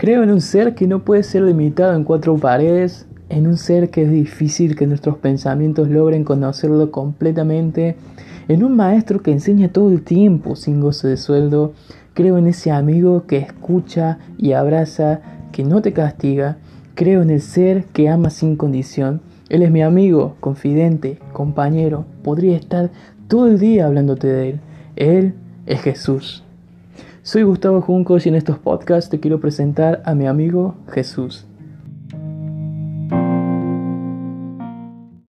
[0.00, 3.90] Creo en un ser que no puede ser limitado en cuatro paredes, en un ser
[3.90, 7.96] que es difícil que nuestros pensamientos logren conocerlo completamente,
[8.48, 11.74] en un maestro que enseña todo el tiempo sin goce de sueldo.
[12.14, 15.20] Creo en ese amigo que escucha y abraza,
[15.52, 16.56] que no te castiga.
[16.94, 19.20] Creo en el ser que ama sin condición.
[19.50, 22.06] Él es mi amigo, confidente, compañero.
[22.24, 22.90] Podría estar
[23.28, 24.60] todo el día hablándote de él.
[24.96, 25.34] Él
[25.66, 26.42] es Jesús.
[27.22, 31.49] Soy Gustavo Juncos y en estos podcasts te quiero presentar a mi amigo Jesús.